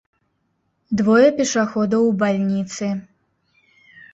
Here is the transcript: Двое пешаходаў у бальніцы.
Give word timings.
Двое 1.01 1.27
пешаходаў 1.41 2.01
у 2.09 2.15
бальніцы. 2.25 2.91